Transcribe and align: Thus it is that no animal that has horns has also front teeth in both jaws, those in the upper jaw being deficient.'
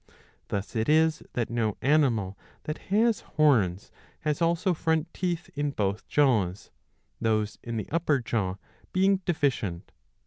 Thus 0.47 0.75
it 0.75 0.89
is 0.89 1.21
that 1.33 1.51
no 1.51 1.77
animal 1.83 2.35
that 2.63 2.79
has 2.89 3.19
horns 3.19 3.91
has 4.21 4.41
also 4.41 4.73
front 4.73 5.13
teeth 5.13 5.51
in 5.53 5.69
both 5.69 6.07
jaws, 6.07 6.71
those 7.19 7.59
in 7.61 7.77
the 7.77 7.87
upper 7.91 8.17
jaw 8.19 8.55
being 8.93 9.17
deficient.' 9.25 9.91